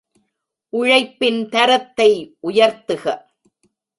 [0.73, 2.09] உழைப்பின் தரத்தை
[2.47, 3.05] உயர்த்துக.